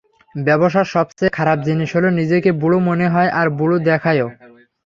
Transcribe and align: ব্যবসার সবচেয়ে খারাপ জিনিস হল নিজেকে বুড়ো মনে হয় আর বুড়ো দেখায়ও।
ব্যবসার 0.35 0.87
সবচেয়ে 0.95 1.35
খারাপ 1.37 1.57
জিনিস 1.67 1.89
হল 1.95 2.05
নিজেকে 2.19 2.49
বুড়ো 2.61 2.79
মনে 2.89 3.07
হয় 3.13 3.29
আর 3.39 3.47
বুড়ো 3.57 3.77
দেখায়ও। 3.89 4.27